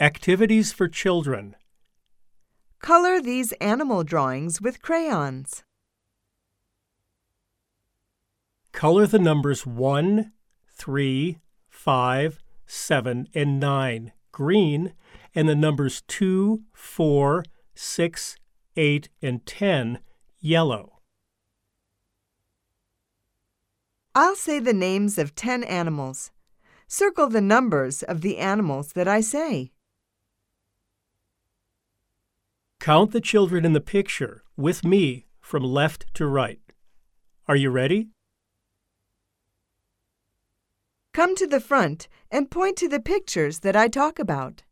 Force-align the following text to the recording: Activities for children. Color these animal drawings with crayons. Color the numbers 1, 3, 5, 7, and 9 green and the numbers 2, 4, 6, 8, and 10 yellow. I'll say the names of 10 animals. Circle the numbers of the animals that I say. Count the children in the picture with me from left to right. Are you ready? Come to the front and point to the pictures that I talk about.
Activities 0.00 0.72
for 0.72 0.86
children. 0.86 1.56
Color 2.80 3.20
these 3.20 3.50
animal 3.54 4.04
drawings 4.04 4.60
with 4.60 4.80
crayons. 4.80 5.64
Color 8.70 9.08
the 9.08 9.18
numbers 9.18 9.66
1, 9.66 10.30
3, 10.68 11.38
5, 11.68 12.38
7, 12.64 13.28
and 13.34 13.58
9 13.58 14.12
green 14.30 14.92
and 15.34 15.48
the 15.48 15.56
numbers 15.56 16.02
2, 16.02 16.62
4, 16.72 17.44
6, 17.74 18.36
8, 18.76 19.08
and 19.20 19.44
10 19.44 19.98
yellow. 20.38 21.00
I'll 24.14 24.36
say 24.36 24.60
the 24.60 24.72
names 24.72 25.18
of 25.18 25.34
10 25.34 25.64
animals. 25.64 26.30
Circle 26.86 27.30
the 27.30 27.40
numbers 27.40 28.04
of 28.04 28.20
the 28.20 28.38
animals 28.38 28.92
that 28.92 29.08
I 29.08 29.20
say. 29.20 29.72
Count 32.88 33.12
the 33.12 33.20
children 33.20 33.66
in 33.66 33.74
the 33.74 33.82
picture 33.82 34.42
with 34.56 34.82
me 34.82 35.26
from 35.42 35.62
left 35.62 36.06
to 36.14 36.26
right. 36.26 36.62
Are 37.46 37.54
you 37.54 37.68
ready? 37.68 38.08
Come 41.12 41.36
to 41.36 41.46
the 41.46 41.60
front 41.60 42.08
and 42.30 42.50
point 42.50 42.78
to 42.78 42.88
the 42.88 42.98
pictures 42.98 43.58
that 43.58 43.76
I 43.76 43.88
talk 43.88 44.18
about. 44.18 44.62